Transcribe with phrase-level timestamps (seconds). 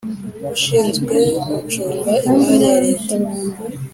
[0.53, 1.17] ushinzwe
[1.63, 3.15] Gucunga Imari ya Leta